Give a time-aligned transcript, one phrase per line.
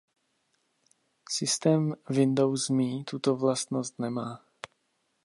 [1.35, 4.45] Systém Windows Me tuto vlastnost nemá.